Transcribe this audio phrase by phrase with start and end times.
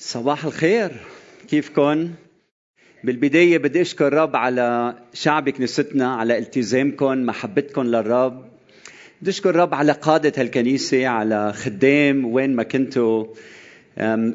[0.00, 0.90] صباح الخير.
[1.48, 2.10] كيفكن؟
[3.04, 8.44] بالبداية بدي أشكر الرب على شعب كنيستنا على التزامكم محبتكم للرب.
[9.22, 13.26] بدي أشكر الرب على قادة هالكنيسة على خدام وين ما كنتوا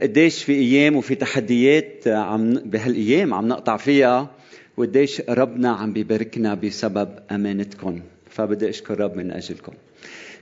[0.02, 4.32] قديش في أيام وفي تحديات عم بهالأيام عم نقطع فيها
[4.78, 9.74] وقديش ربنا عم بيباركنا بسبب أمانتكم فبدي أشكر الرب من أجلكم.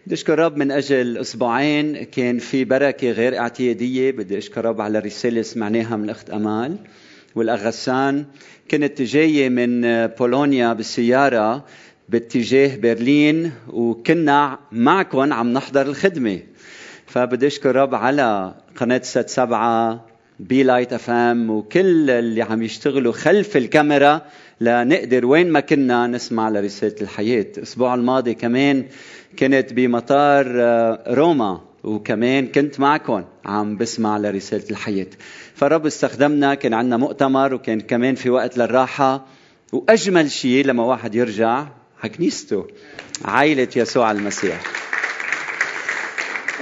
[0.05, 4.11] بدي أشكر رب من أجل أسبوعين كان في بركة غير اعتيادية.
[4.11, 6.77] بدي أشكر رب على رسالة سمعناها من الاخت أمال
[7.35, 8.25] والاغسان
[8.71, 11.65] كنت جاية من بولونيا بالسيارة
[12.09, 16.39] باتجاه برلين وكنا معكم عم نحضر الخدمة.
[17.05, 20.05] فبدي أشكر رب على قناة ست سبعة
[20.41, 24.21] بي لايت اف ام وكل اللي عم يشتغلوا خلف الكاميرا
[24.61, 27.45] لنقدر وين ما كنا نسمع لرسالة الحياة.
[27.57, 28.85] الأسبوع الماضي كمان
[29.39, 35.07] كنت بمطار آه، روما وكمان كنت معكم عم بسمع لرسالة الحياة.
[35.55, 39.25] فرب استخدمنا كان عندنا مؤتمر وكان كمان في وقت للراحة.
[39.73, 41.67] وأجمل شيء لما واحد يرجع
[42.03, 42.67] على كنيسته
[43.25, 44.80] عائلة يسوع المسيح.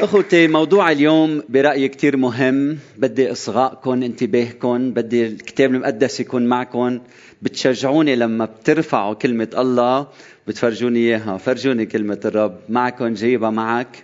[0.01, 2.77] أخوتي موضوع اليوم برايي كثير مهم.
[2.97, 6.99] بدي اصغائكم انتباهكم بدي الكتاب المقدس يكون معكم
[7.41, 10.07] بتشجعوني لما بترفعوا كلمة الله
[10.47, 11.37] بتفرجوني إياها.
[11.37, 12.59] فرجوني كلمة الرب.
[12.69, 14.03] معكم جايبها معك.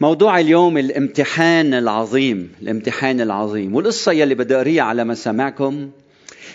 [0.00, 3.74] موضوع اليوم الامتحان العظيم الامتحان العظيم.
[3.74, 5.90] والقصة يلي بدي أقريها على مسامعكم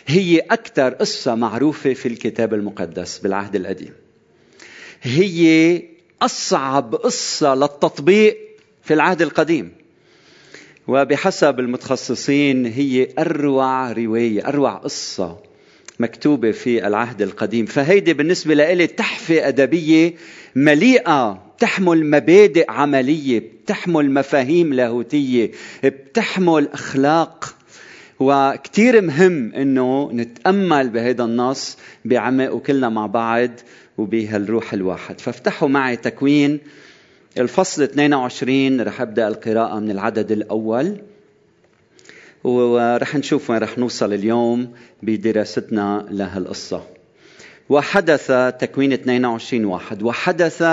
[0.07, 3.93] هي أكثر قصة معروفة في الكتاب المقدس بالعهد القديم.
[5.01, 5.92] هي
[6.25, 8.37] أصعب قصة للتطبيق
[8.83, 9.71] في العهد القديم.
[10.87, 15.37] وبحسب المتخصصين هي أروع رواية أروع قصة
[15.99, 17.65] مكتوبة في العهد القديم.
[17.65, 20.13] فهيدي بالنسبة لإلي تحفة أدبية
[20.55, 25.51] مليئة بتحمل مبادئ عملية بتحمل مفاهيم لاهوتية
[25.83, 27.55] بتحمل أخلاق.
[28.19, 33.49] وكتير مهم إنه نتأمل بهذا النص بعمق وكلنا مع بعض.
[33.97, 35.21] وبهالروح الواحد.
[35.21, 36.59] فافتحوا معي تكوين
[37.37, 40.97] الفصل 22 رح أبدأ القراءة من العدد الأول.
[42.43, 46.83] ورح نشوف وين رح نوصل اليوم بدراستنا لهالقصة.
[47.69, 50.63] وحدث تكوين 22 واحد وحدث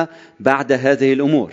[0.41, 1.53] بعد هذه الأمور.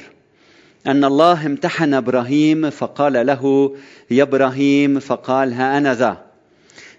[0.87, 3.75] أن الله امتحن إبراهيم فقال له
[4.11, 6.23] يا إبراهيم فقال ها أنا ذا.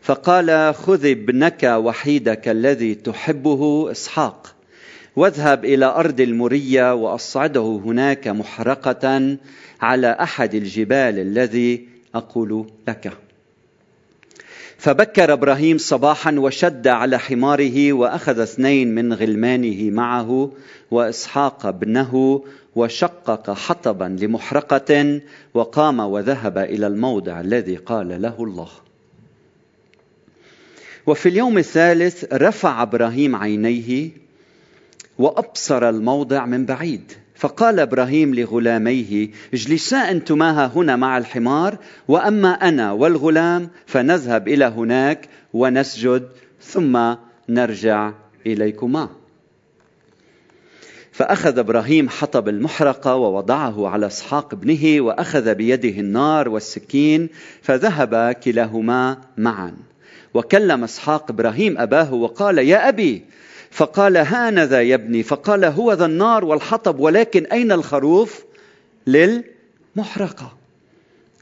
[0.03, 4.55] فقال خذ ابنك وحيدك الذي تحبه إسحاق.
[5.19, 9.37] واذهب إلى أرض المرية وأصعده هناك محرقة
[9.81, 13.13] على أحد الجبال الذي أقول لك.
[14.77, 20.53] فبكر إبراهيم صباحا وشد على حماره وأخذ اثنين من غلمانه معه
[20.91, 22.45] وإسحاق ابنه
[22.77, 25.21] وشقق حطبا لمحرقة
[25.55, 28.69] وقام وذهب إلى الموضع الذي قال له الله.
[31.07, 34.11] وفي اليوم الثالث رفع إبراهيم عينيه
[35.19, 37.13] وأبصر الموضع من بعيد.
[37.35, 46.29] فقال إبراهيم لغلاميه اجلسا أنتما هنا مع الحمار وأما أنا والغلام فنذهب إلى هناك ونسجد
[46.61, 47.15] ثم
[47.49, 48.13] نرجع
[48.47, 49.09] إليكما.
[51.13, 57.29] فأخذ إبراهيم حطب المحرقه ووضعه على إسحاق ابنه وأخذ بيده النار والسكين
[57.63, 59.77] فذهب كلاهما معا.
[60.35, 63.25] وكلم إسحاق إبراهيم أباه وقال يا أبي
[63.71, 68.45] فقال هانذا يا ابني فقال هو ذا النار والحطب ولكن أين الخروف؟
[69.07, 70.53] للمحرقة.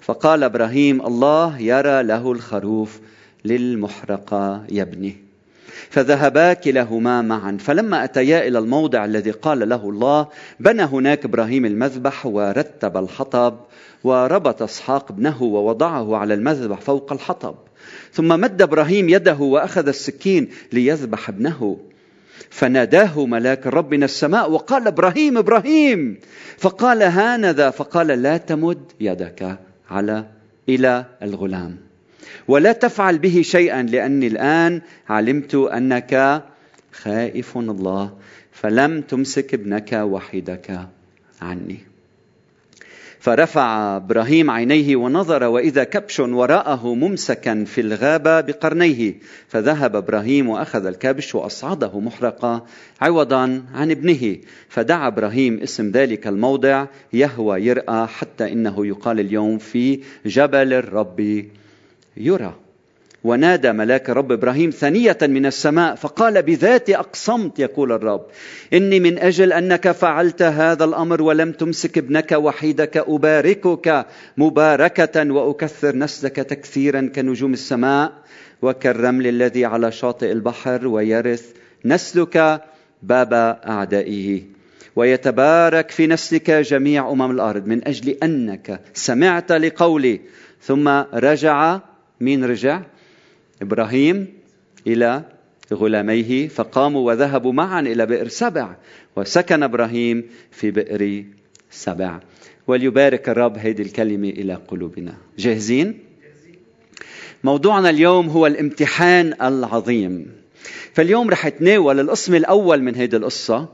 [0.00, 3.00] فقال إبراهيم الله يرى له الخروف
[3.44, 5.16] للمحرقة يا ابني.
[5.90, 10.28] فذهبا كلاهما معا فلما أتيا إلى الموضع الذي قال له الله
[10.60, 13.56] بنى هناك إبراهيم المذبح ورتب الحطب
[14.04, 17.54] وربط إسحاق ابنه ووضعه على المذبح فوق الحطب.
[18.12, 21.78] ثم مد إبراهيم يده وأخذ السكين ليذبح ابنه.
[22.50, 26.20] فناداه ملاك الرب من السماء وقال إبراهيم إبراهيم.
[26.58, 29.58] فقال هانذا فقال لا تمد يدك
[29.90, 30.26] على
[30.68, 31.76] إلى الغلام.
[32.48, 36.42] ولا تفعل به شيئا لأني الآن علمت أنك
[36.92, 38.16] خائف الله
[38.52, 40.80] فلم تمسك ابنك وحيدك
[41.42, 41.85] عني.
[43.26, 49.14] فرفع إبراهيم عينيه ونظر وإذا كبش وراءه ممسكا في الغابة بقرنيه
[49.48, 52.66] فذهب إبراهيم وأخذ الكبش وأصعده محرقا
[53.00, 54.36] عوضا عن ابنه.
[54.68, 61.44] فدعا إبراهيم اسم ذلك الموضع يهوى يرأى حتى إنه يقال اليوم في جبل الرب
[62.16, 62.65] يرى.
[63.26, 68.26] ونادى ملاك الرب إبراهيم ثانية من السماء فقال بذاتي أقسمت يقول الرب.
[68.72, 74.06] إني من أجل أنك فعلت هذا الأمر ولم تمسك ابنك وحيدك أباركك
[74.36, 78.12] مباركة وأكثر نسلك تكثيرا كنجوم السماء.
[78.62, 81.44] وكالرمل الذي على شاطئ البحر ويرث
[81.84, 82.62] نسلك
[83.02, 83.32] باب
[83.66, 84.42] أعدائه.
[84.96, 90.20] ويتبارك في نسلك جميع أمم الأرض من أجل أنك سمعت لقولي
[90.62, 91.80] ثم رجع
[92.20, 92.82] مين رجع؟
[93.62, 94.26] إبراهيم
[94.86, 95.22] إلى
[95.72, 98.76] غلاميه فقاموا وذهبوا معا إلى بئر سبع
[99.16, 101.24] وسكن إبراهيم في بئر
[101.70, 102.20] سبع.
[102.66, 105.14] وليبارك الرب هذه الكلمة إلى قلوبنا.
[105.38, 105.98] جاهزين؟
[107.44, 110.26] موضوعنا اليوم هو الامتحان العظيم.
[110.92, 113.68] فاليوم رح اتناول القسم الأول من هيدي القصة.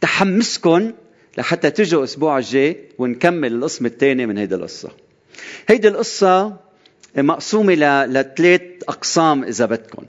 [0.00, 0.92] تحمسكم
[1.38, 4.90] لحتى تجوا الأسبوع الجاي ونكمل القسم الثاني من هيدي القصة.
[5.68, 6.56] هيدي القصة
[7.16, 7.74] مقسومة
[8.06, 10.04] لثلاث أقسام إذا بدكم.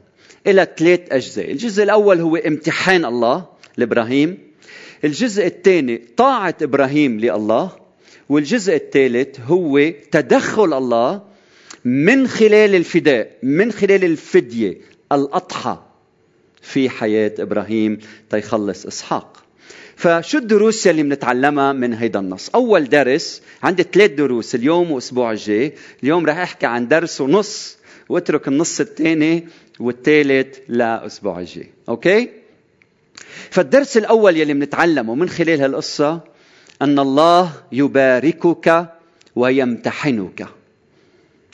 [0.47, 1.51] إلى ثلاث أجزاء.
[1.51, 3.45] الجزء الأول هو امتحان الله
[3.77, 4.37] لإبراهيم.
[5.03, 7.71] الجزء الثاني طاعة إبراهيم لله.
[8.29, 11.21] والجزء الثالث هو تدخل الله
[11.85, 14.77] من خلال الفداء من خلال الفدية
[15.11, 15.77] الأضحى
[16.61, 19.42] في حياة إبراهيم تيخلص إسحاق.
[19.95, 25.73] فشو الدروس يلي بنتعلمها من هيدا النص؟ أول درس عندي ثلاث دروس اليوم وأسبوع الجاي.
[26.03, 27.77] اليوم رح أحكي عن درس ونص
[28.09, 29.47] وأترك النص الثاني
[29.79, 31.69] والثالث لأسبوع الجاي.
[31.89, 32.29] أوكي؟
[33.49, 36.21] فالدرس الأول يلي بنتعلمه من خلال هالقصة
[36.81, 38.85] أن الله يباركك
[39.35, 40.47] ويمتحنك.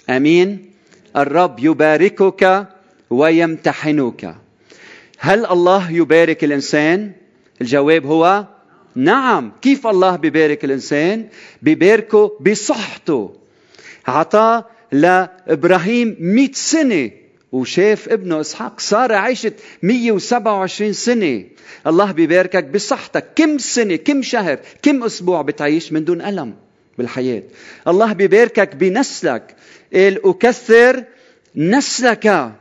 [0.10, 0.72] آمين؟
[1.16, 2.68] الرب يباركك
[3.10, 4.36] ويمتحنك.
[5.18, 7.12] هل الله يبارك الإنسان؟
[7.62, 8.46] الجواب هو
[8.96, 9.52] نعم.
[9.62, 11.28] كيف الله بيبارك الإنسان؟
[11.62, 13.34] بيباركه بصحته.
[14.08, 17.12] عطاه لإبراهيم مئة سنة
[17.52, 19.54] وشاف ابنه إسحاق سارة عاشت
[19.84, 21.44] 127 سنة.
[21.88, 23.26] الله بيباركك بصحتك.
[23.36, 26.56] كم سنة كم شهر كم أسبوع بتعيش من دون ألم
[26.98, 27.44] بالحياة؟
[27.88, 29.56] الله بيباركك بنسلك.
[29.94, 31.04] قال أكثر
[31.56, 32.52] نسلك.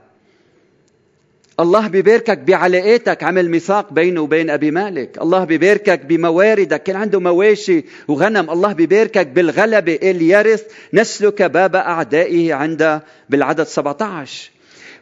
[1.61, 5.19] الله بيباركك بعلاقاتك عمل ميثاق بينه وبين أبي مالك.
[5.23, 8.51] الله بيباركك بمواردك كان عنده مواشي وغنم.
[8.51, 10.65] الله بيباركك بالغلبة اللي يرث
[10.95, 14.51] نسلك باب أعدائه عند بالعدد 17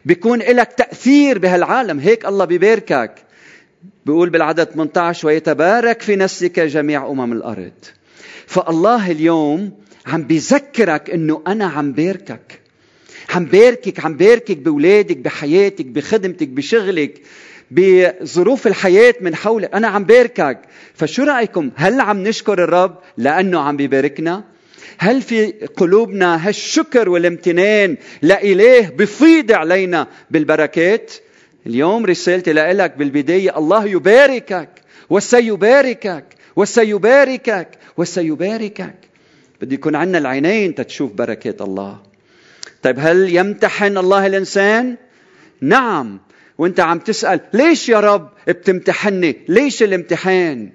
[0.05, 3.11] بيكون لك تأثير بهالعالم هيك الله بيباركك.
[4.05, 7.73] بيقول بالعدد 18 ويتبارك في نسلك جميع أمم الأرض.
[8.47, 9.71] فالله اليوم
[10.07, 12.66] عم بيذكرك إنه أنا عم باركك
[13.29, 17.21] عم باركك عم باركك بولادك بحياتك بخدمتك بشغلك
[17.71, 19.73] بظروف الحياة من حولك.
[19.73, 20.59] أنا عم باركك
[20.93, 24.43] فشو رأيكم؟ هل عم نشكر الرب لأنه عم بيباركنا؟
[24.97, 31.13] هل في قلوبنا هالشكر والامتنان لإله بفيض علينا بالبركات؟
[31.65, 34.69] اليوم رسالتي لك بالبداية الله يباركك
[35.09, 36.25] وسيباركك
[36.55, 38.95] وسيباركك وسيباركك.
[39.61, 42.06] بده يكون عندنا العينين تتشوف بركات الله.
[42.83, 44.95] طيب هل يمتحن الله الإنسان؟
[45.61, 46.19] نعم
[46.57, 50.69] وانت عم تسأل ليش يا رب بتمتحني؟ ليش الامتحان؟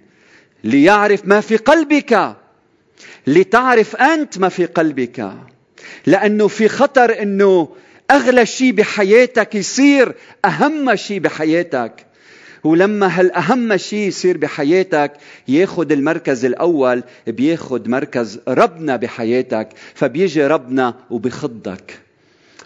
[0.65, 2.37] ليعرف ما في قلبك
[3.27, 5.33] لتعرف أنت ما في قلبك
[6.07, 7.69] لأنه في خطر إنه
[8.11, 10.15] أغلى شيء بحياتك يصير
[10.45, 12.07] أهم شيء بحياتك
[12.65, 15.13] ولما هالاهم شيء يصير بحياتك
[15.49, 21.99] ياخذ المركز الأول بياخذ مركز ربنا بحياتك فبيجي ربنا وبخضك.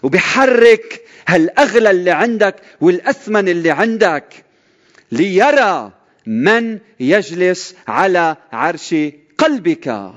[0.03, 4.25] وبحرك هالأغلى اللي عندك والأثمن اللي عندك
[5.11, 5.91] ليرى
[6.25, 8.95] من يجلس على عرش
[9.37, 10.11] قلبك.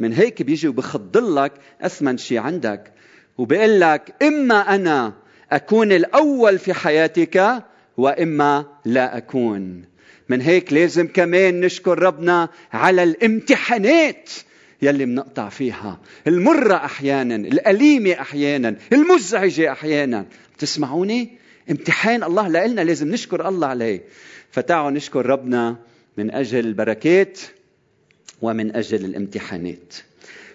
[0.00, 1.52] من هيك بيجي وبخضلك
[1.82, 2.92] أثمن شيء عندك.
[3.38, 5.12] وبيقول لك إما أنا
[5.52, 7.62] أكون الأول في حياتك
[8.00, 9.84] وإما لا أكون.
[10.28, 14.30] من هيك لازم كمان نشكر ربنا على الامتحانات
[14.82, 16.00] يلي منقطع فيها.
[16.26, 20.26] المرة أحيانا الأليمة أحيانا المزعجة أحيانا.
[20.56, 21.38] بتسمعوني؟
[21.70, 24.04] امتحان الله لنا لازم نشكر الله عليه.
[24.50, 25.76] فتعالوا نشكر ربنا
[26.16, 27.40] من أجل البركات
[28.42, 29.94] ومن أجل الامتحانات.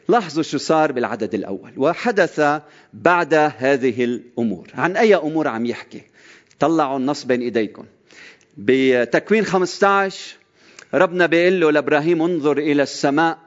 [0.09, 1.71] لاحظوا شو صار بالعدد الأول.
[1.77, 2.61] وحدث
[2.93, 4.67] بعد هذه الأمور.
[4.73, 6.01] عن أي أمور عم يحكي؟
[6.59, 7.85] طلعوا النص بين إيديكم.
[8.57, 10.35] بتكوين 15
[10.93, 13.37] ربنا بيقول له لإبراهيم انظر إلى السماء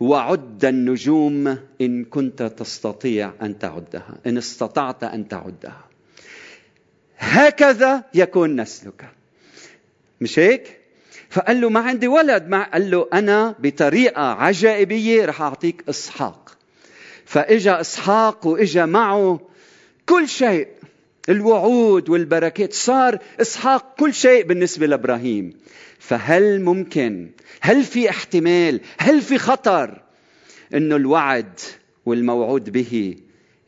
[0.00, 5.84] وعد النجوم إن كنت تستطيع أن تعدها إن استطعت أن تعدها.
[7.18, 9.08] هكذا يكون نسلك.
[10.20, 10.78] مش هيك؟
[11.30, 12.48] فقال له ما عندي ولد.
[12.48, 16.56] ما قال له أنا بطريقة عجائبية رح أعطيك إسحاق.
[17.24, 19.40] فإجا إسحاق وإجا معه
[20.06, 20.68] كل شيء.
[21.28, 25.52] الوعود والبركات صار إسحاق كل شيء بالنسبة لإبراهيم.
[25.98, 27.30] فهل ممكن
[27.60, 30.02] هل في احتمال هل في خطر
[30.74, 31.60] إنه الوعد
[32.06, 33.16] والموعود به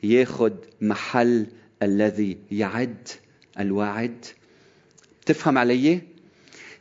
[0.03, 1.47] ياخذ محل
[1.83, 3.09] الذي يعد
[3.61, 4.25] الواعد
[5.27, 6.01] تفهم علي؟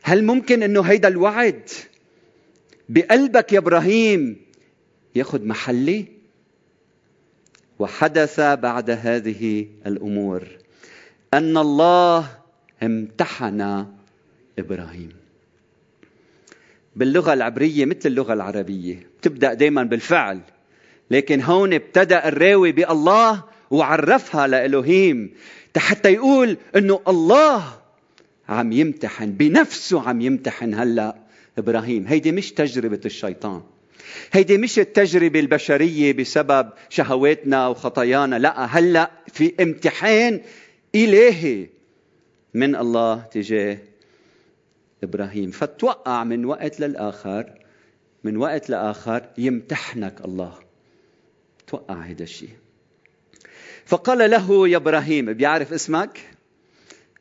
[0.02, 1.68] هل ممكن إنه هيدا الوعد
[2.88, 4.36] بقلبك يا إبراهيم
[5.14, 6.04] ياخذ محلي؟
[7.78, 10.48] وحدث بعد هذه الأمور.
[11.34, 12.28] أن الله
[12.82, 13.86] امتحن
[14.58, 15.12] إبراهيم.
[16.96, 20.40] باللغة العبرية مثل اللغة العربية بتبدأ دائما بالفعل
[21.10, 25.34] لكن هون ابتدأ الراوي بالله وعرفها لالوهيم
[25.76, 27.64] حتى يقول إنه الله
[28.48, 31.16] عم يمتحن بنفسه عم يمتحن هلأ
[31.58, 32.06] إبراهيم.
[32.06, 33.62] هيدي مش تجربة الشيطان.
[34.32, 40.40] هيدي مش التجربة البشرية بسبب شهواتنا وخطايانا لأ هلأ في امتحان
[40.94, 41.68] إلهي
[42.54, 43.78] من الله تجاه
[45.02, 45.50] إبراهيم.
[45.50, 47.52] فتوقع من وقت للآخر
[48.24, 50.54] من وقت لآخر يمتحنك الله.
[51.66, 52.56] توقع هذا الشيء.
[53.86, 56.20] فقال له يا إبراهيم بيعرف اسمك؟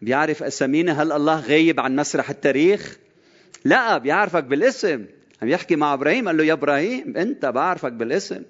[0.02, 2.98] بيعرف أسامينا؟ هل الله غايب عن مسرح التاريخ؟
[3.66, 5.06] لا بيعرفك بالاسم.
[5.42, 8.44] عم يحكي مع إبراهيم قال له يا إبراهيم أنت بعرفك بالاسم.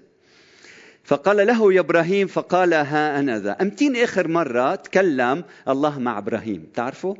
[1.03, 3.57] فقال له يا إبراهيم فقال ها أنا ذا.
[3.61, 6.67] أمتين آخر مرة تكلم الله مع إبراهيم.
[6.75, 7.15] تعرفوا؟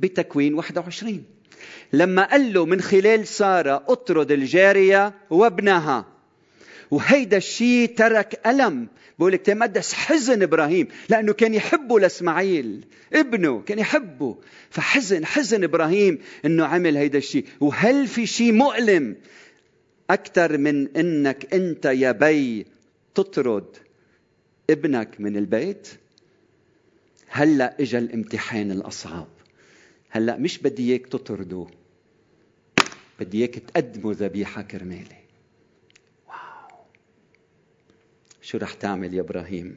[0.00, 1.24] بتكوين 21
[1.92, 6.06] لما قال له من خلال سارة أطرد الجارية وابنها.
[6.90, 8.88] وهيدا الشيء ترك ألم.
[9.18, 12.84] بقول لك تمدس حزن إبراهيم لأنه كان يحبه لإسماعيل.
[13.12, 14.36] ابنه كان يحبه.
[14.70, 19.16] فحزن حزن إبراهيم أنه عمل هيدا الشيء وهل في شيء مؤلم؟
[20.10, 22.66] أكثر من أنك أنت يا بي
[23.14, 23.76] تطرد
[24.70, 25.88] ابنك من البيت؟
[27.28, 29.28] هلا اجى الامتحان الأصعب.
[30.10, 31.66] هلا مش بدي إياك تطرده
[33.20, 35.24] بدي إياك تقدمه ذبيحة كرمالي.
[38.42, 39.76] شو رح تعمل يا إبراهيم؟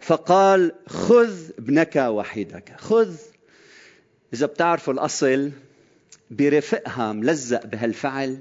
[0.00, 2.74] فقال خذ ابنك وحيدك.
[2.78, 3.16] خذ.
[4.34, 5.50] إذا بتعرفوا الأصل
[6.30, 8.38] برفقها ملزق بهالفعل.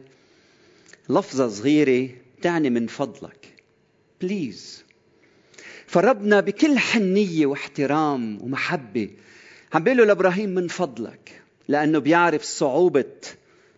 [1.10, 2.10] لفظة صغيرة
[2.42, 3.54] تعني من فضلك.
[4.22, 4.84] بليز
[5.88, 9.10] فربنا بكل حنية واحترام ومحبة
[9.74, 13.14] عم بيقول له لإبراهيم من فضلك لأنه بيعرف صعوبة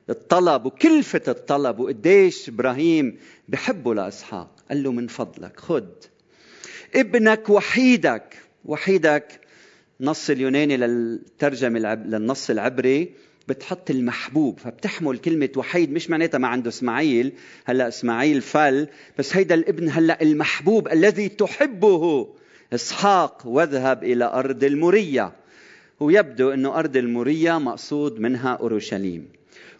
[0.09, 3.17] الطلب وكلفة الطلب وقديش إبراهيم
[3.49, 4.55] بحبه لإسحاق.
[4.69, 5.89] قال له من فضلك خد
[6.95, 9.39] ابنك وحيدك وحيدك
[10.01, 13.13] نص اليوناني للترجمة للنص العبري
[13.49, 17.31] بتحط المحبوب فبتحمل كلمة وحيد مش معناتها ما عنده إسماعيل.
[17.65, 18.87] هلأ إسماعيل فل
[19.19, 22.27] بس هيدا الابن هلأ المحبوب الذي تحبه.
[22.73, 25.31] إسحاق واذهب إلى أرض المورية.
[25.99, 29.27] ويبدو إنه أرض المورية مقصود منها أورشليم.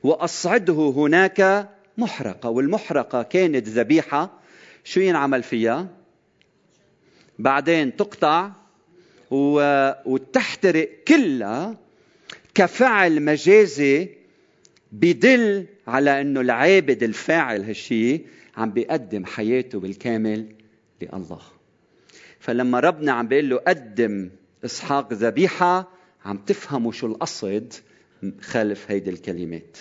[0.04, 4.40] وأصعده هناك محرقة والمحرقة كانت ذبيحة.
[4.84, 5.88] شو ينعمل فيها؟
[7.40, 8.52] بعدين تقطع
[10.06, 11.78] وتحترق كلها
[12.60, 14.10] كفعل مجازي
[14.92, 18.26] بدل على إنه العابد الفاعل هالشيء
[18.58, 20.46] عم بيقدم حياته بالكامل
[21.02, 21.42] لله.
[22.40, 24.30] فلما ربنا عم بيقول له قدم
[24.66, 25.92] إسحاق ذبيحة
[26.26, 27.74] عم تفهموا شو القصد
[28.42, 29.78] خلف هيدي الكلمات.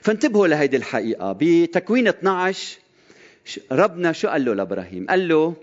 [0.00, 1.36] فانتبهوا لهيدي الحقيقة.
[1.40, 2.78] بتكوين 12
[3.72, 5.54] ربنا شو قال له لإبراهيم؟ قال له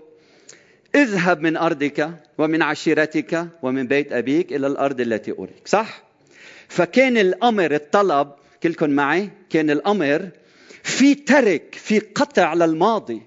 [0.94, 5.68] اذهب من أرضك ومن عشيرتك ومن بيت أبيك إلى الأرض التي أريك.
[5.68, 6.02] صح؟
[6.68, 8.32] فكان الأمر الطلب
[8.62, 10.28] كلكم معي كان الأمر
[10.82, 13.22] في ترك في قطع للماضي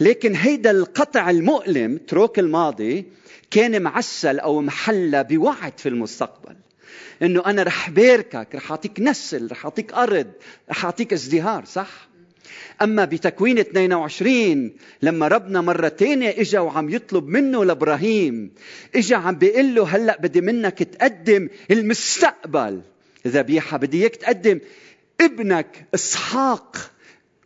[0.00, 3.06] لكن هيدا القطع المؤلم تروك الماضي
[3.50, 6.56] كان معسل أو محلى بوعد في المستقبل.
[7.22, 10.26] إنه أنا رح باركك رح أعطيك نسل رح أعطيك أرض
[10.70, 12.09] رح أعطيك ازدهار صح؟
[12.82, 18.50] أما بتكوين 22 لما ربنا مره ثانية إجا وعم يطلب منه لإبراهيم.
[18.94, 22.82] إجا عم بيقول له هلأ بدي منك تقدم المستقبل.
[23.26, 24.60] ذبيحه بدي إياك تقدم
[25.20, 26.90] ابنك إسحاق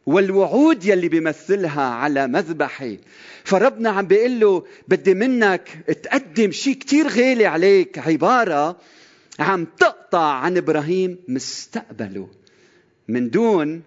[0.06, 2.98] والوعود يلي بيمثلها على مذبحي.
[3.44, 5.68] فربنا عم بيقول له بدي منك
[6.02, 8.76] تقدم شيء كتير غالي عليك عبارة
[9.38, 12.28] عم تقطع عن إبراهيم مستقبله.
[13.08, 13.82] من دون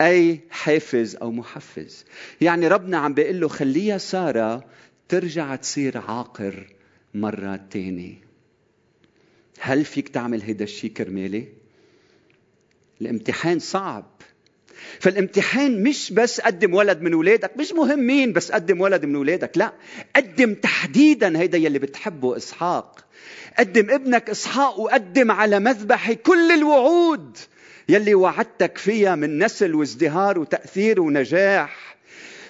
[0.00, 2.04] أي حافز أو محفز.
[2.40, 4.64] يعني ربنا عم بيقول له خليها سارة
[5.08, 6.66] ترجع تصير عاقر
[7.14, 8.14] مرة تانية
[9.60, 11.48] هل فيك تعمل هيدا الشيء كرمالي؟
[13.00, 14.04] الامتحان صعب.
[15.00, 19.58] فالامتحان مش بس قدم ولد من ولادك مش مهم مين بس قدم ولد من ولادك
[19.58, 19.72] لا.
[20.16, 23.04] قدم تحديدا هيدا يلي بتحبه إسحاق.
[23.58, 27.38] قدم ابنك إسحاق وقدم على مذبحي كل الوعود.
[27.88, 31.96] يلي وعدتك فيها من نسل وازدهار وتأثير ونجاح.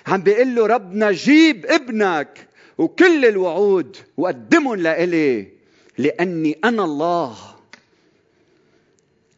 [0.07, 2.47] عم بيقول له ربنا جيب ابنك
[2.78, 5.49] وكل الوعود وقدمهم لإلي
[5.99, 7.37] لأني أنا الله.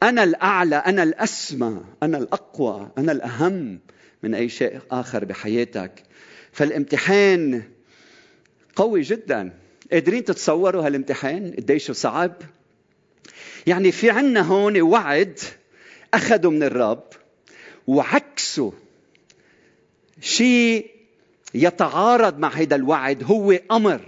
[0.03, 3.79] أنا الأعلى أنا الأسمى أنا الأقوى أنا الأهم
[4.23, 6.03] من أي شيء آخر بحياتك.
[6.53, 7.63] فالامتحان
[8.77, 9.53] قوي جدا.
[9.93, 12.33] قادرين تتصوروا هالامتحان؟ قديش صعب؟
[13.67, 15.39] يعني في عنا هون وعد
[16.15, 17.05] أخذوا من الرب
[17.87, 18.71] وعكسوا
[20.21, 20.91] شيء
[21.55, 24.01] يتعارض مع هذا الوعد هو أمر.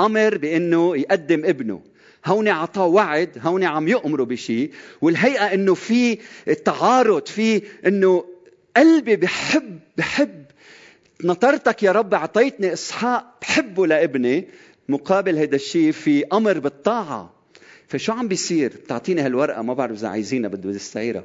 [0.00, 1.82] أمر بأنه يقدم ابنه.
[2.26, 6.18] هون عطاه وعد هون عم يؤمروا بشيء والهيئة أنه في
[6.64, 8.24] تعارض في أنه
[8.76, 10.44] قلبي بحب بحب.
[11.24, 14.48] نطرتك يا رب أعطيتني إسحاق بحبه لابني.
[14.88, 17.35] مقابل هذا الشيء في أمر بالطاعة.
[17.88, 21.24] فشو عم بيصير؟ بتعطيني هالورقة ما بعرف إذا عايزينها بدي استعيرها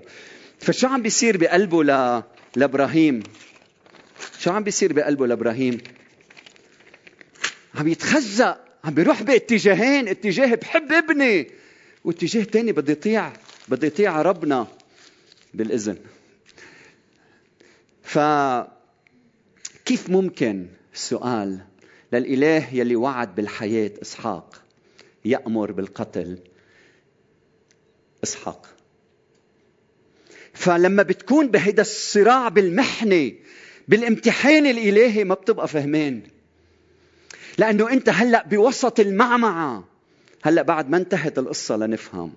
[0.60, 2.24] فشو عم بيصير بقلبه ل...
[2.56, 3.24] لإبراهيم؟
[4.40, 5.78] شو عم بيصير بقلبه لإبراهيم؟
[7.76, 11.52] عم يتخزق عم بيروح باتجاهين اتجاه بحب ابني
[12.04, 13.34] واتجاه تاني بدي يطيع
[13.68, 14.68] بدي يطيع ربنا
[15.54, 15.98] بالإذن.
[18.04, 18.20] ف
[19.86, 21.60] كيف ممكن السؤال
[22.14, 24.62] للإله يلي وعد بالحياة إسحاق
[25.26, 26.40] يأمر بالقتل؟
[28.24, 28.68] إسحاق.
[30.54, 33.32] فلما بتكون بهيدا الصراع بالمحنة
[33.88, 36.22] بالامتحان الإلهي ما بتبقى فهمان.
[37.58, 39.84] لأنه أنت هلأ بوسط المعمعة.
[40.44, 42.34] هلأ بعد ما انتهت القصة لنفهم.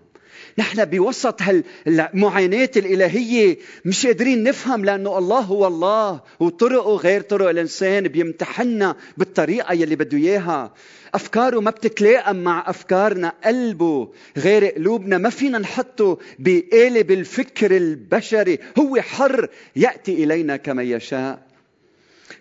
[0.59, 8.09] نحن بوسط هالمعاناة الإلهية مش قادرين نفهم لأنه الله هو الله وطرقه غير طرق الإنسان
[8.09, 10.75] بيمتحنا بالطريقة يلي بده إياها.
[11.15, 15.19] أفكاره ما بتتلائم مع أفكارنا قلبه غير قلوبنا.
[15.19, 18.59] ما فينا نحطه بقالب الفكر البشري.
[18.79, 21.43] هو حر يأتي إلينا كما يشاء.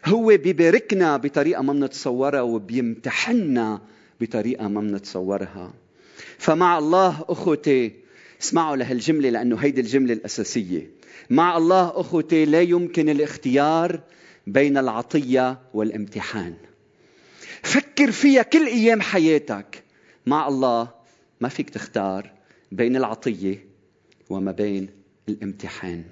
[0.05, 3.81] هو بيباركنا بطريقة ما بنتصورها وبيمتحنا
[4.21, 5.73] بطريقة ما بنتصورها
[6.37, 8.02] فمع الله أخوتي
[8.43, 10.89] اسمعوا لهالجملة لأنه هيدي الجملة الأساسية.
[11.29, 14.01] مع الله أخوتي لا يمكن الاختيار
[14.47, 16.53] بين العطية والامتحان.
[17.63, 19.83] فكر فيها كل أيام حياتك.
[20.25, 20.91] مع الله
[21.41, 22.31] ما فيك تختار
[22.71, 23.65] بين العطية
[24.29, 24.89] وما بين
[25.29, 26.03] الامتحان.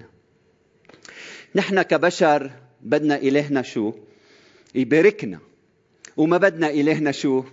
[1.55, 3.93] نحن كبشر بدنا إلهنا شو؟
[4.75, 5.39] يباركنا.
[6.17, 7.43] وما بدنا إلهنا شو؟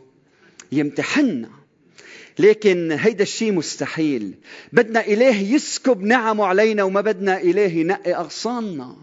[0.73, 1.58] يمتحنا
[2.39, 4.35] لكن هيدا الشيء مستحيل.
[4.73, 8.97] بدنا إله يسكب نعمه علينا وما بدنا إله ينقي أغصاننا.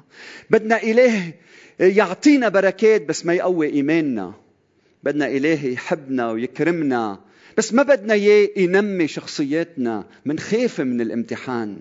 [0.50, 1.34] بدنا إله
[1.80, 4.34] يعطينا بركات بس ما يقوي إيماننا.
[5.04, 7.20] بدنا إله يحبنا ويكرمنا
[7.58, 11.78] بس ما بدنا إياه ينمي شخصياتنا من خاف من الامتحان.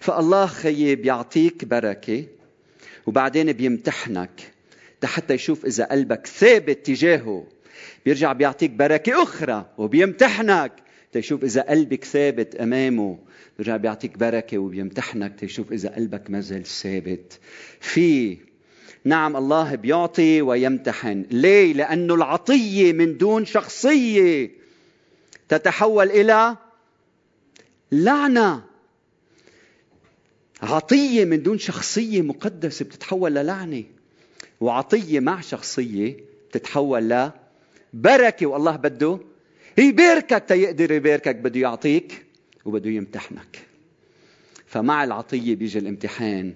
[0.00, 2.24] فالله خيي بيعطيك بركة
[3.06, 4.52] وبعدين بيمتحنك
[5.04, 7.46] حتى يشوف إذا قلبك ثابت تجاهه.
[8.04, 10.72] بيرجع بيعطيك بركة أخرى وبيمتحنك.
[11.12, 13.18] تيشوف إذا قلبك ثابت أمامه
[13.58, 15.40] بيرجع بيعطيك بركة وبيمتحنك.
[15.40, 17.40] تيشوف إذا قلبك ما زال ثابت.
[17.80, 18.38] في
[19.04, 21.24] نعم الله بيعطي ويمتحن.
[21.30, 24.50] ليه؟ لأنه العطية من دون شخصية
[25.48, 26.56] تتحول إلى
[27.92, 28.64] لعنة.
[30.62, 33.84] عطية من دون شخصية مقدسة بتتحول للعنة.
[34.60, 36.16] وعطية مع شخصية
[36.50, 37.08] بتتحول
[37.94, 39.18] لبركة والله بده.
[39.78, 42.24] يباركك تيقدر يباركك بده يعطيك
[42.64, 43.58] وبده يمتحنك.
[44.66, 46.54] فمع العطية بيجي الامتحان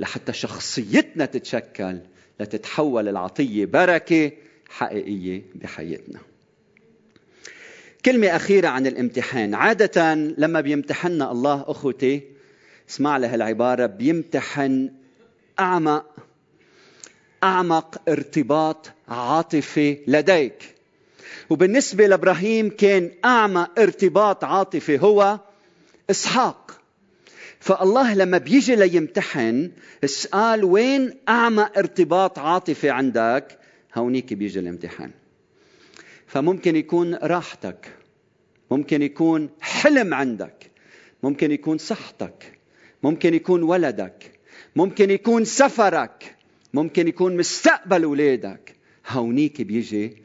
[0.00, 1.98] لحتى شخصيتنا تتشكل
[2.40, 4.32] لتتحول العطية بركة
[4.68, 6.18] حقيقية بحياتنا.
[8.04, 9.54] كلمة أخيرة عن الامتحان.
[9.54, 12.22] عادة لما بيمتحننا الله أخوتي
[12.90, 14.90] اسمع لها العبارة بيمتحن
[15.60, 16.27] أعمق
[17.44, 20.74] أعمق ارتباط عاطفي لديك.
[21.50, 25.40] وبالنسبة لإبراهيم كان أعمق ارتباط عاطفي هو
[26.10, 26.80] إسحاق.
[27.60, 29.70] فالله لما بيجي ليمتحن
[30.04, 33.58] اسأل وين أعمق ارتباط عاطفي عندك؟
[33.94, 35.10] هونيك بيجي الامتحان.
[36.26, 37.88] فممكن يكون راحتك
[38.70, 40.70] ممكن يكون حلم عندك
[41.22, 42.52] ممكن يكون صحتك
[43.02, 44.32] ممكن يكون ولدك
[44.76, 46.36] ممكن يكون سفرك
[46.74, 48.74] ممكن يكون مستقبل اولادك
[49.08, 50.16] هونيك بيجي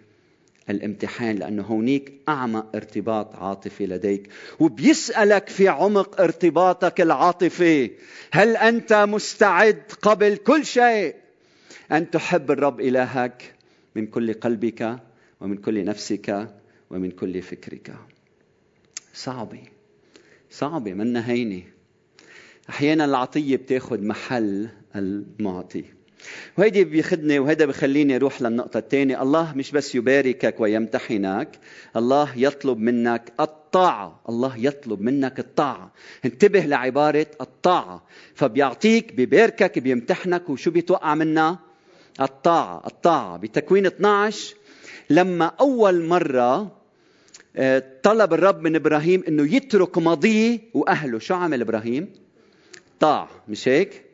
[0.70, 4.30] الامتحان لأنه هونيك أعمق ارتباط عاطفي لديك.
[4.60, 7.92] وبيسألك في عمق ارتباطك العاطفي
[8.32, 11.16] هل أنت مستعد قبل كل شيء
[11.92, 13.56] أن تحب الرب إلهك
[13.96, 15.00] من كل قلبك
[15.42, 16.48] ومن كل نفسك
[16.90, 17.96] ومن كل فكرك؟
[19.14, 19.64] صعبة
[20.52, 21.64] صعبة منا هينة
[22.70, 25.84] أحيانا العطية بتاخد محل المعطي.
[26.58, 31.50] وهيدي بيخدني وهذا بخليني أروح للنقطة الثانية، الله مش بس يباركك ويمتحنك،
[31.96, 35.92] الله يطلب منك الطاعة، الله يطلب منك الطاعة،
[36.26, 38.04] انتبه لعبارة الطاعة،
[38.36, 40.50] فبيعطيك بيباركك بيمتحنك.
[40.50, 41.60] وشو بيتوقع منا؟
[42.22, 44.56] الطاعة، الطاعة، بتكوين 12
[45.10, 46.84] لما أول مرة
[47.56, 52.14] آه، طلب الرب من إبراهيم إنه يترك ماضيه وأهله، شو عمل إبراهيم؟
[53.00, 54.13] طاع، مش هيك؟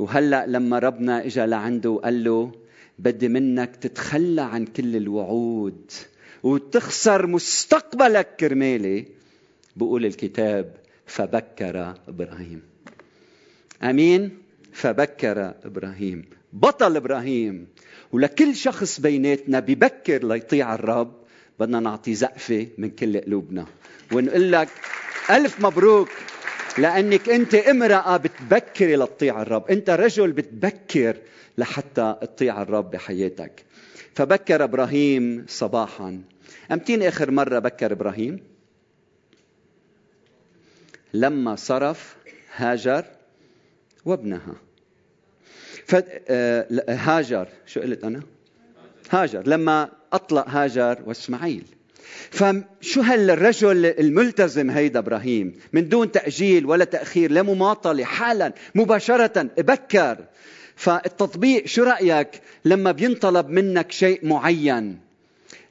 [0.00, 2.52] وهلأ لما ربنا اجى لعنده وقال له
[2.98, 5.90] بدي منك تتخلى عن كل الوعود
[6.42, 9.06] وتخسر مستقبلك كرمالي
[9.76, 12.62] بقول الكتاب فبكر إبراهيم.
[13.82, 14.38] آمين؟
[14.72, 16.24] فبكر إبراهيم.
[16.52, 17.66] بطل إبراهيم.
[18.12, 21.12] ولكل شخص بيناتنا ببكر ليطيع الرب.
[21.60, 23.66] بدنا نعطي زقفة من كل قلوبنا.
[24.12, 24.68] ونقول لك
[25.30, 26.08] ألف مبروك.
[26.78, 29.70] لأنك أنت امرأة بتبكري لتطيع الرب.
[29.70, 31.16] أنت رجل بتبكر
[31.58, 33.64] لحتى تطيع الرب بحياتك.
[34.14, 36.22] فبكر إبراهيم صباحا.
[36.72, 38.40] أمتين آخر مرة بكر إبراهيم؟
[41.14, 42.16] لما صرف
[42.56, 43.04] هاجر
[44.04, 44.54] وابنها.
[46.88, 47.48] هاجر.
[47.66, 48.22] شو قلت أنا؟
[49.10, 49.48] هاجر.
[49.48, 51.64] لما أطلق هاجر وإسماعيل.
[52.30, 60.18] فشو هالرجل الملتزم هيدا إبراهيم؟ من دون تأجيل ولا تأخير لا مماطلة حالا مباشرة بكر
[60.76, 62.28] فالتطبيق شو رأيك؟
[62.64, 64.98] لما بينطلب منك شيء معين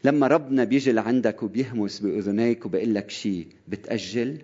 [0.03, 4.37] لما ربنا بيجي لعندك وبيهمس بأذنيك وبيقول لك شيء بتأجل؟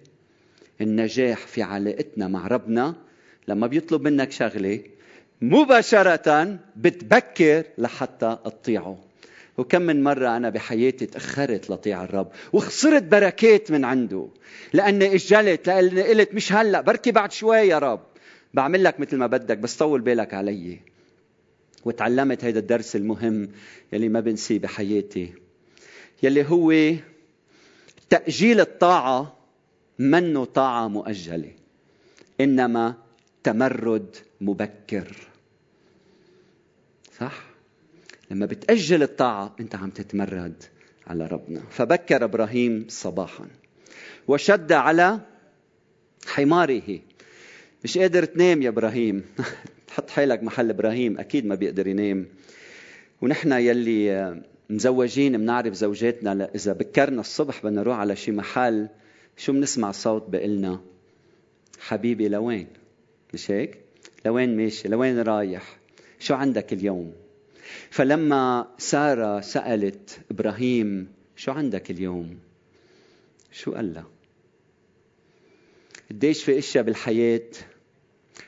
[0.82, 2.96] النجاح في علاقتنا مع ربنا
[3.48, 4.80] لما بيطلب منك شغلة
[5.42, 9.05] مباشرة بتبكر لحتى تطيعه.
[9.58, 14.28] وكم من مرة أنا بحياتي تأخرت لطيع الرب وخسرت بركات من عنده.
[14.74, 18.04] لأني إجلت لأني قلت مش هلأ بركي بعد شوي يا رب.
[18.54, 20.80] بعمل لك مثل ما بدك بس طول بالك علي.
[21.86, 23.50] وتعلمت هذا الدرس المهم
[23.94, 25.34] يلي ما بنسيه بحياتي
[26.24, 26.96] يلي هو
[28.10, 29.38] تأجيل الطاعة
[30.00, 31.52] منه طاعة مؤجلة
[32.42, 32.96] إنما
[33.44, 35.16] تمرد مبكر.
[37.20, 37.55] صح؟
[38.32, 40.64] لما بتأجل الطاعة أنت عم تتمرد
[41.08, 41.62] على ربنا.
[41.70, 43.48] فبكر إبراهيم صباحا
[44.28, 45.20] وشد على
[46.28, 47.00] حماره.
[47.84, 49.26] مش قادر تنام يا إبراهيم.
[49.88, 52.26] تحط حالك محل إبراهيم أكيد ما بيقدر ينام.
[53.22, 54.36] ونحن يلي
[54.70, 58.88] مزوجين بنعرف زوجاتنا إذا بكرنا الصبح بدنا نروح على شي محل
[59.38, 60.82] شو بنسمع صوت بقلنا؟
[61.80, 62.68] حبيبي لوين؟
[63.34, 63.78] مش هيك؟
[64.26, 65.78] لوين ماشي؟ لوين رايح؟
[66.20, 67.14] شو عندك اليوم؟
[67.90, 72.40] فلما سارة سألت إبراهيم شو عندك اليوم؟
[73.52, 74.08] شو قال لها؟
[76.12, 77.50] قديش في إشياء بالحياة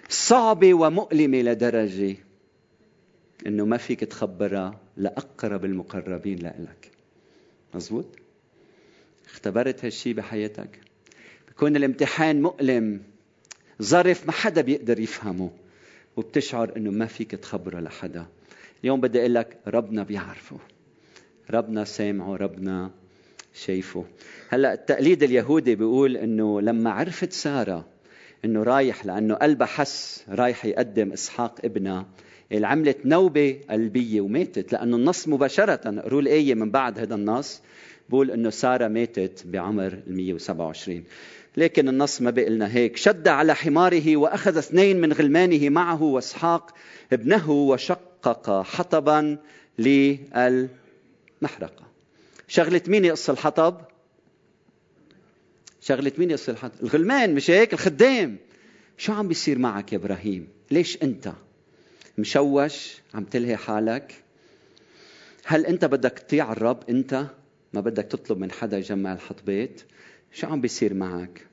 [0.10, 2.16] صعبة ومؤلمة لدرجة
[3.48, 6.92] إنه ما فيك تخبرها لأقرب المقربين لإلك.
[7.74, 8.06] مزبوط
[9.26, 10.80] اختبرت هالشي بحياتك؟
[11.50, 13.02] بكون الامتحان مؤلم
[13.82, 15.52] ظرف ما حدا بيقدر يفهمه
[16.18, 18.26] وبتشعر إنه ما فيك تخبره لحدا.
[18.84, 20.58] اليوم بدي أقول لك ربنا بيعرفه.
[21.52, 22.92] ربنا سامعه ربنا
[23.54, 24.06] شايفه.
[24.50, 27.86] هلأ التقليد اليهودي بيقول إنه لما عرفت سارة
[28.46, 32.06] إنه رايح لأنه قلبها حس رايح يقدم إسحاق ابنها
[32.52, 37.62] عملت نوبة قلبية وماتت لأنه النص مباشرة قروا الايه من بعد هذا النص؟
[38.10, 41.04] بقول إنه سارة ماتت بعمر ال 127
[41.58, 42.98] لكن النص ما بيقول لنا هيك.
[42.98, 46.74] شد على حماره وأخذ اثنين من غلمانه معه وإسحاق
[47.14, 49.38] ابنه وشق حقق حطبا
[49.80, 50.68] للمحرقة.
[52.48, 53.82] شغلة مين يقص الحطب؟
[55.82, 58.38] شغلة مين يقص الحطب؟ الغلمان مش هيك؟ الخدام.
[58.98, 61.34] شو عم بيصير معك يا إبراهيم؟ ليش أنت
[62.18, 64.24] مشوش؟ عم تلهي حالك؟
[65.46, 67.26] هل أنت بدك تطيع الرب؟ أنت
[67.74, 69.82] ما بدك تطلب من حدا يجمع الحطبات؟
[70.34, 71.48] شو عم بيصير معك؟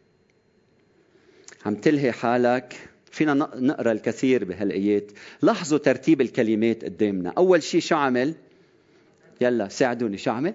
[1.66, 5.12] عم تلهي حالك؟ فينا نقرأ الكثير بهالآيات.
[5.42, 7.32] لاحظوا ترتيب الكلمات قدامنا.
[7.38, 8.34] أول شيء شو عمل؟
[9.40, 10.18] يلا ساعدوني.
[10.18, 10.54] شو عمل؟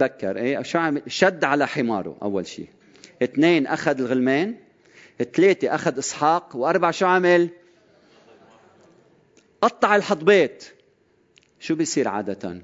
[0.00, 0.36] بكر.
[0.36, 2.68] إيه شو عمل؟ شد على حماره أول شيء
[3.22, 4.54] اثنين أخذ الغلمان.
[5.34, 6.56] ثلاثة أخذ إسحاق.
[6.56, 7.48] وأربعة شو عمل؟
[9.62, 10.64] قطع الحطبات.
[11.60, 12.62] شو بيصير عادة؟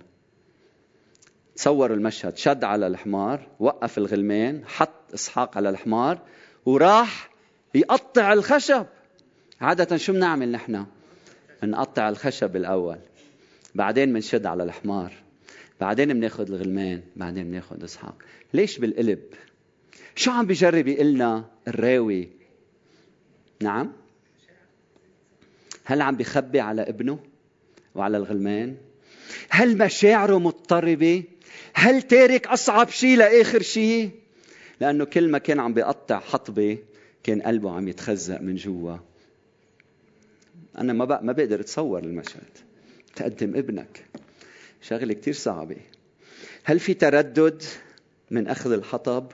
[1.56, 2.36] تصوروا المشهد.
[2.36, 6.20] شد على الحمار وقف الغلمان حط إسحاق على الحمار
[6.66, 7.37] وراح
[7.74, 8.86] يقطع الخشب.
[9.60, 10.86] عادة شو بنعمل نحن؟
[11.62, 12.98] بنقطع الخشب الأول
[13.74, 15.12] بعدين بنشد على الحمار
[15.80, 18.14] بعدين بناخذ الغلمان بعدين بناخذ إسحاق.
[18.54, 19.22] ليش بالقلب؟
[20.16, 22.28] شو عم بيجرب يقلنا الراوي؟
[23.62, 23.92] نعم؟
[25.84, 27.18] هل عم بيخبي على ابنه
[27.94, 28.76] وعلى الغلمان
[29.50, 31.24] هل مشاعره مضطربة؟
[31.74, 34.10] هل تارك أصعب شيء لآخر شيء
[34.80, 36.78] لأنه كل ما كان عم بيقطع حطبة
[37.22, 38.96] كان قلبه عم يتخزق من جوا.
[40.78, 41.22] أنا ما بق...
[41.22, 42.58] ما بقدر أتصور المشهد.
[43.16, 44.04] تقدم ابنك.
[44.82, 45.76] شغلة كتير صعبة.
[46.64, 47.62] هل في تردد
[48.30, 49.32] من أخذ الحطب؟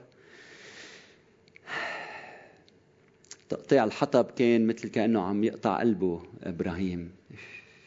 [3.48, 7.12] تقطيع الحطب كان مثل كأنه عم يقطع قلبه إبراهيم.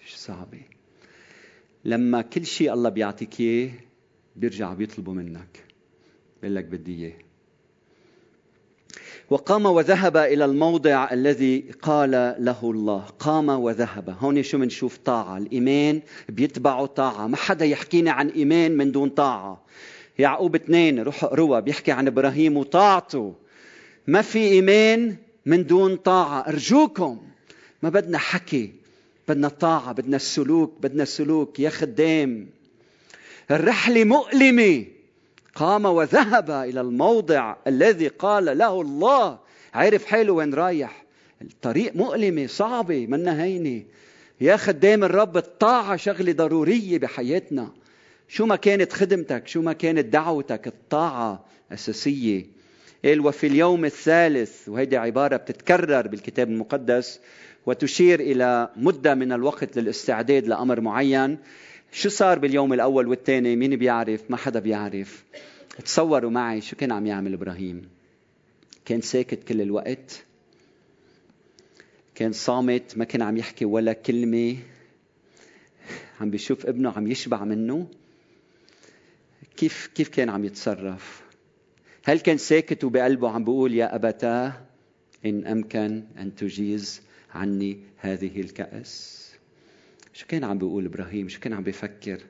[0.07, 0.61] صعبة.
[1.85, 3.71] لما كل شيء الله بيعطيك إياه
[4.35, 5.63] بيرجع بيطلبه منك.
[6.41, 7.26] بيقول لك بدي إياه.
[9.29, 13.05] وقام وذهب إلى الموضع الذي قال له الله.
[13.19, 14.15] قام وذهب.
[14.19, 15.37] هون شو بنشوف طاعة.
[15.37, 17.27] الإيمان بيتبعه طاعة.
[17.27, 19.63] ما حدا يحكينا عن إيمان من دون طاعة.
[20.19, 23.35] يعقوب اثنين روح اقروا بيحكي عن إبراهيم وطاعته.
[24.07, 26.39] ما في إيمان من دون طاعة.
[26.47, 27.21] أرجوكم.
[27.83, 28.73] ما بدنا حكي.
[29.27, 31.59] بدنا طاعة بدنا السلوك بدنا السلوك.
[31.59, 32.49] يا خدام.
[33.51, 34.85] الرحلة مؤلمة.
[35.57, 39.39] قام وذهب إلى الموضع الذي قال له الله.
[39.73, 41.05] عرف حاله وين رايح؟
[41.41, 43.83] الطريق مؤلمة صعبة منا هينة
[44.41, 47.71] يا خدام الرب الطاعة شغلة ضرورية بحياتنا.
[48.27, 52.45] شو ما كانت خدمتك؟ شو ما كانت دعوتك؟ الطاعة أساسية.
[53.05, 57.19] قال وفي اليوم الثالث وهيدي عبارة بتتكرر بالكتاب المقدس
[57.65, 61.37] وتشير إلى مدة من الوقت للاستعداد لأمر معين.
[61.91, 65.23] شو صار باليوم الأول والثاني مين بيعرف؟ ما حدا بيعرف.
[65.85, 67.89] تصوروا معي شو كان عم يعمل إبراهيم.
[68.85, 70.23] كان ساكت كل الوقت.
[72.15, 74.57] كان صامت ما كان عم يحكي ولا كلمة.
[76.21, 77.87] عم بيشوف ابنه عم يشبع منه.
[79.57, 81.21] كيف كيف كان عم يتصرف؟
[82.03, 84.53] هل كان ساكت وبقلبه عم بيقول يا أبتاه
[85.25, 87.01] إن أمكن أن تجيز
[87.33, 89.26] عني هذه الكأس؟
[90.17, 92.21] شو كان عم بيقول إبراهيم؟ شو كان عم بيفكر؟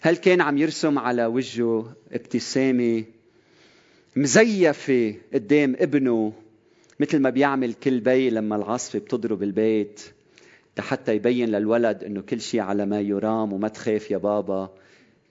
[0.00, 3.04] هل كان عم يرسم على وجهه ابتسامة
[4.16, 6.32] مزيفة قدام ابنه
[7.00, 10.00] مثل ما بيعمل كل بي لما العاصفة بتضرب البيت
[10.78, 14.74] حتى يبين للولد إنه كل شيء على ما يرام وما تخاف يا بابا.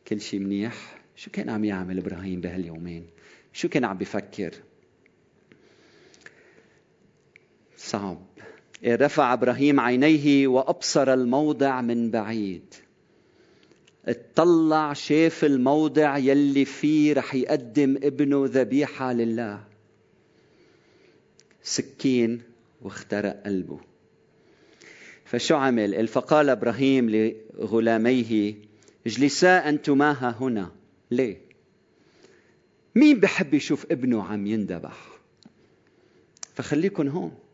[0.08, 1.02] كل شيء منيح.
[1.16, 3.08] شو كان عم يعمل إبراهيم بهاليومين؟
[3.54, 4.54] شو كان عم بفكر؟
[7.78, 8.22] صعب.
[8.86, 12.74] رفع إبراهيم عينيه وأبصر الموضع من بعيد.
[14.06, 19.64] اطلع شاف الموضع يلي فيه رح يقدم ابنه ذبيحة لله.
[21.64, 22.42] سكين
[22.82, 23.80] واخترق قلبه.
[25.26, 28.56] فشو عمل؟ فقال إبراهيم لغلاميه
[29.08, 30.72] اجلسا أنتما هنا.
[31.12, 31.42] ليه؟
[32.96, 35.20] مين بحب يشوف ابنه عم يندبح؟
[36.56, 37.47] فخليكن هون.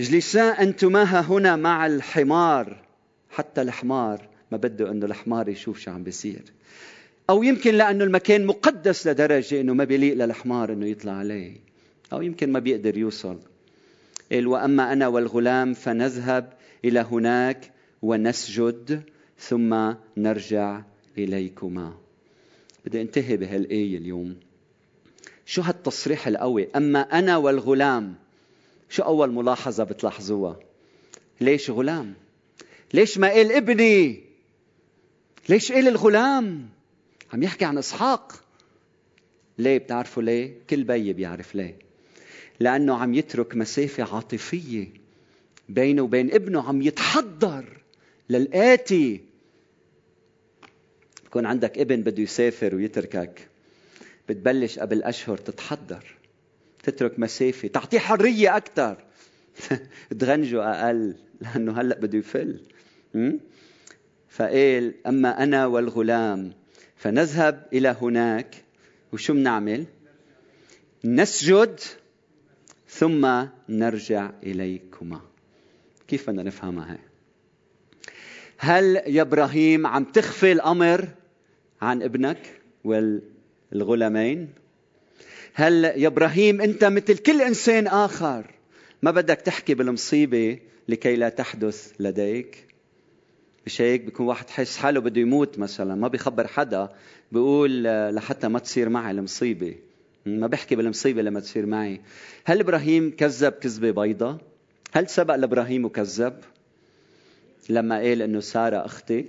[0.00, 2.84] اجلسا أنتما هنا مع الحمار.
[3.30, 6.42] حتى الحمار ما بده إنه الحمار يشوف شو عم بيصير.
[7.30, 11.56] أو يمكن لأنه المكان مقدس لدرجة إنه ما بيليق للحمار إنه يطلع عليه.
[12.12, 13.38] أو يمكن ما بيقدر يوصل.
[14.32, 16.52] قال وأما أنا والغلام فنذهب
[16.84, 17.70] إلى هناك
[18.02, 19.02] ونسجد
[19.38, 20.82] ثم نرجع
[21.18, 21.94] إليكما.
[22.84, 24.36] بدي انتهي بهالآية اليوم.
[25.46, 28.14] شو هالتصريح القوي؟ أما أنا والغلام
[28.90, 30.60] شو أول ملاحظة بتلاحظوها؟
[31.40, 32.14] ليش غلام؟
[32.94, 34.24] ليش ما قال ابني؟
[35.48, 36.68] ليش قال الغلام؟
[37.32, 38.32] عم يحكي عن إسحاق.
[39.58, 41.78] ليه؟ بتعرفوا ليه؟ كل بي بيعرف ليه.
[42.60, 44.88] لأنه عم يترك مسافة عاطفية
[45.68, 47.64] بينه وبين ابنه عم يتحضر
[48.30, 49.20] للآتي.
[51.26, 53.48] بكون عندك ابن بده يسافر ويتركك.
[54.28, 56.17] بتبلش قبل أشهر تتحضر.
[56.90, 57.68] تترك مسافة.
[57.68, 58.96] تعطيه حرية أكثر
[60.18, 62.60] تغنجه أقل لأنه هلأ بده يفل.
[64.28, 66.52] فقال أما أنا والغلام
[66.96, 68.64] فنذهب إلى هناك.
[69.12, 69.84] وشو بنعمل؟
[71.04, 71.80] نسجد
[72.88, 75.20] ثم نرجع إليكما.
[76.08, 76.98] كيف بدنا نفهمها هي
[78.58, 81.08] هل يا إبراهيم عم تخفي الأمر
[81.82, 84.48] عن ابنك والغلامين؟
[85.60, 88.46] هل يا إبراهيم أنت مثل كل إنسان آخر؟
[89.02, 92.66] ما بدك تحكي بالمصيبة لكي لا تحدث لديك؟
[93.66, 95.94] مش هيك؟ بيكون واحد حس حاله بده يموت مثلا.
[95.94, 96.88] ما بيخبر حدا
[97.32, 99.74] بيقول لحتى ما تصير معي المصيبة.
[100.26, 102.00] ما بحكي بالمصيبة لما تصير معي.
[102.44, 104.38] هل إبراهيم كذب كذبة بيضة؟
[104.92, 106.34] هل سبق لإبراهيم وكذب؟
[107.68, 109.24] لما قال إنه سارة أختي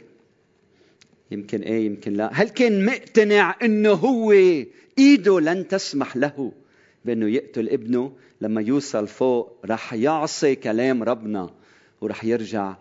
[1.32, 2.30] يمكن إيه يمكن لا.
[2.34, 4.32] هل كان مقتنع إنه هو
[4.98, 6.52] إيده لن تسمح له
[7.06, 8.12] بأنه يقتل ابنه؟
[8.42, 11.50] لما يوصل فوق رح يعصي كلام ربنا
[12.02, 12.76] ورح يرجع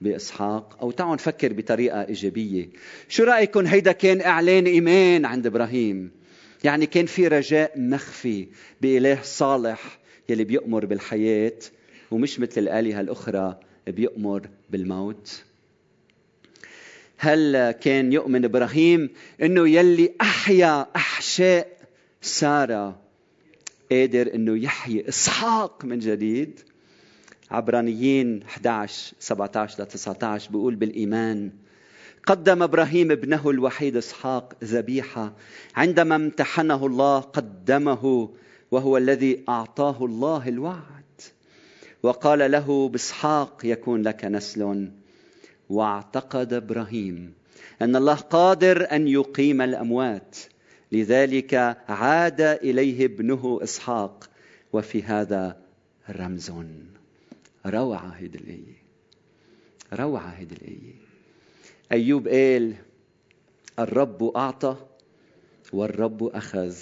[0.00, 0.78] بإسحاق.
[0.80, 2.68] أو تعالوا نفكر بطريقة إيجابية.
[3.08, 6.10] شو رأيكم؟ هيدا كان إعلان إيمان عند إبراهيم.
[6.64, 8.46] يعني كان في رجاء مخفي
[8.80, 11.58] بإله صالح يلي بيأمر بالحياة
[12.10, 15.42] ومش مثل الآلهة الأخرى بيأمر بالموت.
[17.18, 19.10] هل كان يؤمن إبراهيم
[19.42, 21.78] إنه يلي أحيا أحشاء
[22.20, 22.98] سارة
[23.90, 26.60] قادر إنه يحيي إسحاق من جديد؟
[27.50, 31.50] عبرانيين 11 17 ل 19 بيقول بالإيمان
[32.26, 35.32] قدم إبراهيم ابنه الوحيد إسحاق ذبيحة
[35.76, 38.30] عندما امتحنه الله قدمه
[38.70, 41.20] وهو الذي أعطاه الله الوعد
[42.02, 44.90] وقال له بإسحاق يكون لك نسل.
[45.70, 47.34] واعتقد إبراهيم
[47.82, 50.36] أن الله قادر أن يقيم الأموات.
[50.92, 51.54] لذلك
[51.88, 54.30] عاد إليه ابنه إسحاق
[54.72, 55.56] وفي هذا
[56.10, 56.52] رمز.
[57.66, 58.76] روعه هيدي الايه
[59.94, 60.94] روعه هيدي الايه
[61.92, 62.74] أيوب قال
[63.78, 64.76] الرب أعطى
[65.72, 66.76] والرب أخذ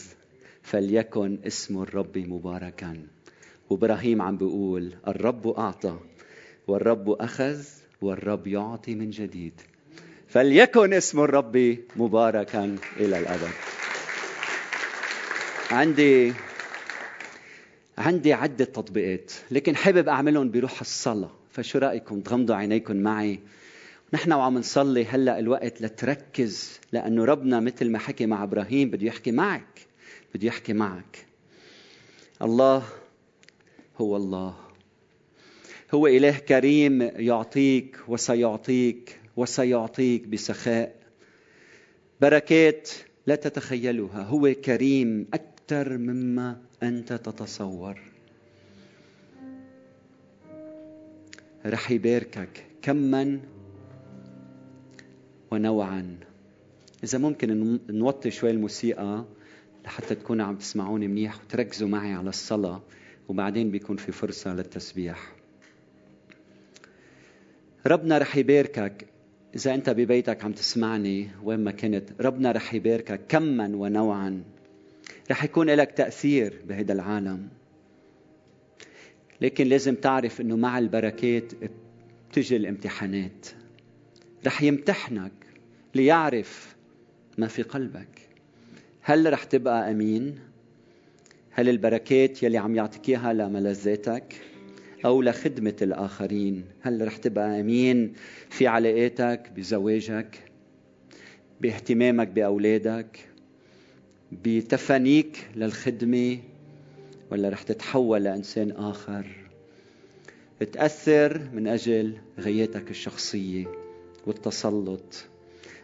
[0.63, 3.07] فليكن اسم الرب مباركا.
[3.71, 5.99] وإبراهيم عم بيقول الرب أعطى
[6.67, 7.65] والرب أخذ
[8.05, 9.61] والرب يعطي من جديد.
[10.29, 13.51] فليكن اسم الرب مباركا إلى الأبد.
[15.71, 16.33] عندي
[17.99, 21.31] عندي عدة تطبيقات لكن حابب أعملهم بروح الصلاة.
[21.53, 23.41] فشو رأيكم؟ تغمضوا عينيكم معي.
[24.13, 29.33] نحن وعم نصلي هلأ الوقت لتركز لأنه ربنا مثل ما حكي مع إبراهيم بده يحكي
[29.33, 29.87] معك
[30.35, 31.27] بده يحكي معك.
[32.43, 32.83] الله
[34.01, 34.64] هو الله.
[35.95, 40.97] هو إله كريم يعطيك وسيعطيك وسيعطيك بسخاء.
[42.21, 42.91] بركات
[43.27, 48.01] لا تتخيلها هو كريم أكثر مما أنت تتصور.
[51.67, 53.41] رح يباركك كما
[55.51, 56.17] ونوعا.
[57.05, 59.25] إذا ممكن نوطي شوي الموسيقى
[59.85, 62.83] لحتى تكونوا عم تسمعوني منيح وتركزوا معي على الصلاة
[63.29, 65.34] وبعدين بيكون في فرصة للتسبيح.
[67.87, 69.07] ربنا رح يباركك.
[69.57, 74.43] إذا أنت ببيتك عم تسمعني وين ما كنت ربنا رح يباركك كما ونوعا.
[75.31, 77.49] رح يكون لك تأثير بهذا العالم.
[79.41, 81.53] لكن لازم تعرف أنه مع البركات
[82.31, 83.47] بتجي الامتحانات.
[84.47, 85.33] رح يمتحنك
[85.95, 86.77] ليعرف
[87.39, 88.29] ما في قلبك.
[89.03, 90.39] هل رح تبقى أمين؟
[91.51, 94.41] هل البركات يلي عم يعطيك إياها لملذاتك؟
[95.05, 96.65] أو لخدمة الآخرين.
[96.81, 98.13] هل رح تبقى أمين
[98.51, 100.39] في علاقاتك بزواجك
[101.61, 103.29] باهتمامك بأولادك
[104.33, 106.39] بتفانيك للخدمة
[107.31, 109.27] ولا رح تتحول لإنسان آخر؟
[110.73, 113.67] تأثر من أجل غاياتك الشخصية
[114.27, 115.25] والتسلط.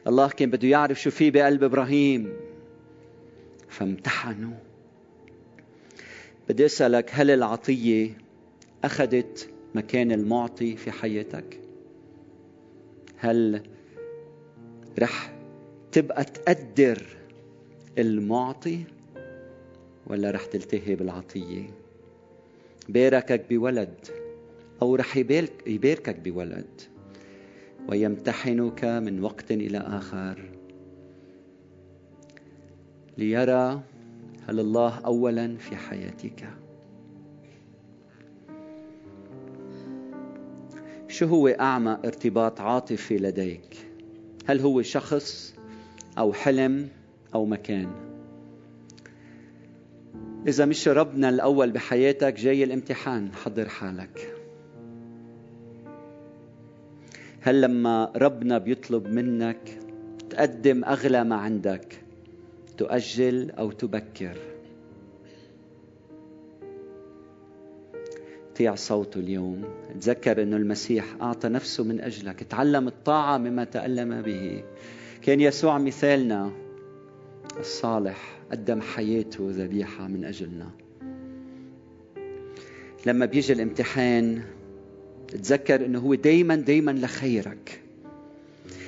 [0.07, 2.33] الله كان بده يعرف شو في بقلب إبراهيم.
[3.69, 4.59] فامتحنه
[6.49, 8.11] بدي أسألك هل العطية
[8.85, 11.61] أخذت مكان المعطي في حياتك؟
[13.17, 13.63] هل
[14.99, 15.33] رح
[15.93, 17.03] تبقى تقدر
[17.99, 18.85] المعطي
[20.07, 21.71] ولا رح تلتهي بالعطية؟
[22.89, 23.95] باركك بولد
[24.83, 25.17] أو رح
[25.67, 26.81] يباركك بولد
[27.89, 30.51] ويمتحنك من وقت إلى آخر
[33.19, 33.83] ليرى
[34.49, 36.49] هل الله أولا في حياتك
[41.21, 43.77] شو هو أعمى ارتباط عاطفي لديك؟
[44.47, 45.55] هل هو شخص
[46.19, 46.89] أو حلم
[47.35, 47.89] أو مكان؟
[50.47, 53.33] إذا مش ربنا الأول بحياتك جاي الامتحان.
[53.33, 54.35] حضر حالك.
[57.41, 59.79] هل لما ربنا بيطلب منك
[60.31, 62.03] تقدم أغلى ما عندك
[62.79, 64.37] تؤجل أو تبكر؟
[68.55, 69.65] تطيع صوته اليوم.
[70.01, 72.43] تذكر أنه المسيح أعطى نفسه من أجلك.
[72.43, 74.63] تعلم الطاعة مما تألم به.
[75.23, 76.53] كان يسوع مثالنا
[77.61, 80.71] الصالح قدم حياته ذبيحة من أجلنا.
[83.07, 84.43] لما بيجي الامتحان
[85.29, 87.81] تذكر أنه هو دايما دايما لخيرك.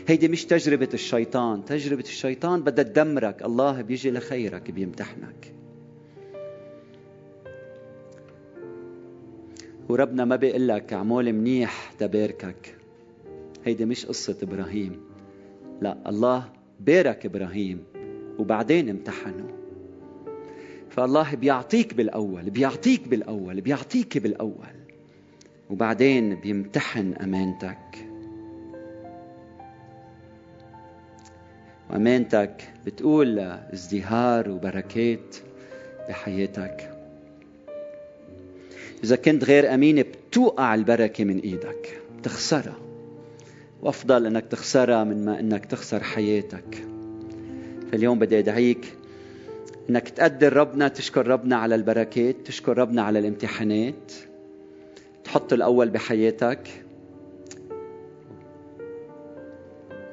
[0.09, 1.65] هيدي مش تجربة الشيطان.
[1.65, 3.43] تجربة الشيطان بدها تدمرك.
[3.43, 5.62] الله بيجي لخيرك بيمتحنك.
[9.93, 12.75] وربنا ما بيقول لك اعمل منيح تباركك.
[13.65, 15.01] هيدي مش قصة إبراهيم.
[15.81, 16.49] لا الله
[16.81, 17.85] بارك إبراهيم
[18.39, 19.49] وبعدين امتحنه.
[20.91, 24.75] فالله بيعطيك بالأول بيعطيك بالأول بيعطيك بالأول
[25.71, 28.09] وبعدين بيمتحن أمانتك.
[31.91, 35.37] وأمانتك بتقول ازدهار وبركات
[36.09, 36.92] بحياتك.
[39.05, 42.01] إذا كنت غير أمين بتوقع البركة من إيدك.
[42.19, 42.77] بتخسرها.
[43.83, 46.85] وأفضل أنك تخسرها من ما أنك تخسر حياتك.
[47.93, 48.95] فاليوم بدي أدعيك
[49.91, 54.13] أنك تقدر ربنا تشكر ربنا على البركات تشكر ربنا على الامتحانات.
[55.25, 56.69] تحط الأول بحياتك.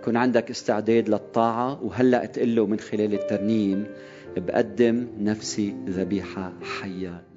[0.01, 1.83] يكون عندك استعداد للطاعة.
[1.83, 3.85] وهلأ تقول له من خلال الترنيم.
[4.37, 7.28] بقدم نفسي ذبيحة حية.